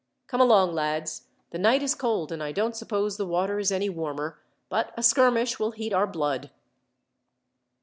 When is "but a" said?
4.67-5.03